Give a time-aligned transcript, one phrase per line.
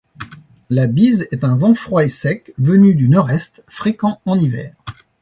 [0.71, 4.73] La bise est un vent froid et sec venu du nord-est, fréquent en hiver.